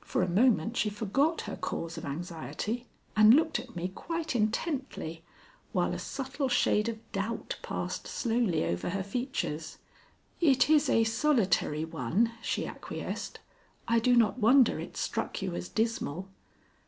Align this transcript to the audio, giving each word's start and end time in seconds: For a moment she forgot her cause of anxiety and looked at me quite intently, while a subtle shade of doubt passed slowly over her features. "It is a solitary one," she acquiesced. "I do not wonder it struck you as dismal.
For 0.00 0.22
a 0.22 0.28
moment 0.28 0.76
she 0.76 0.88
forgot 0.90 1.40
her 1.40 1.56
cause 1.56 1.98
of 1.98 2.04
anxiety 2.04 2.86
and 3.16 3.34
looked 3.34 3.58
at 3.58 3.74
me 3.74 3.88
quite 3.88 4.36
intently, 4.36 5.24
while 5.72 5.92
a 5.92 5.98
subtle 5.98 6.48
shade 6.48 6.88
of 6.88 7.00
doubt 7.10 7.56
passed 7.62 8.06
slowly 8.06 8.64
over 8.64 8.90
her 8.90 9.02
features. 9.02 9.78
"It 10.40 10.70
is 10.70 10.88
a 10.88 11.02
solitary 11.02 11.84
one," 11.84 12.30
she 12.40 12.64
acquiesced. 12.64 13.40
"I 13.88 13.98
do 13.98 14.14
not 14.14 14.38
wonder 14.38 14.78
it 14.78 14.96
struck 14.96 15.42
you 15.42 15.56
as 15.56 15.68
dismal. 15.68 16.28